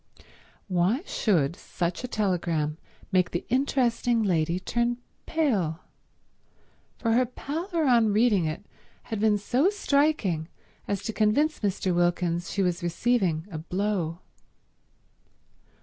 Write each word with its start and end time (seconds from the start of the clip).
Why 0.67 1.03
should 1.05 1.55
such 1.55 2.03
a 2.03 2.07
telegram 2.07 2.79
make 3.11 3.29
the 3.29 3.45
interesting 3.49 4.23
lady 4.23 4.59
turn 4.59 4.97
pale? 5.27 5.81
For 6.97 7.11
her 7.11 7.27
pallor 7.27 7.85
on 7.85 8.11
reading 8.11 8.45
it 8.45 8.65
had 9.03 9.19
been 9.19 9.37
so 9.37 9.69
striking 9.69 10.47
as 10.87 11.03
to 11.03 11.13
convince 11.13 11.59
Mr. 11.59 11.93
Wilkins 11.93 12.49
she 12.51 12.63
was 12.63 12.81
receiving 12.81 13.47
a 13.51 13.59
blow. 13.59 14.21